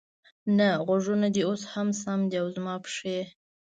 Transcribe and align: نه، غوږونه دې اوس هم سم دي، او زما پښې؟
نه، 0.57 0.69
غوږونه 0.85 1.27
دې 1.35 1.41
اوس 1.49 1.61
هم 1.73 1.87
سم 2.01 2.19
دي، 2.29 2.37
او 2.41 2.47
زما 2.55 2.75
پښې؟ 2.85 3.19